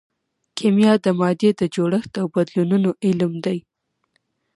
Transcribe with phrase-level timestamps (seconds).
[0.57, 3.57] کیمیا د مادې د جوړښت او بدلونونو علم دی.